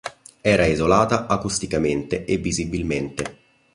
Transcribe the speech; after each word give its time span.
Era 0.41 0.65
isolata 0.65 1.27
acusticamente 1.27 2.25
e 2.25 2.37
visibilmente. 2.37 3.23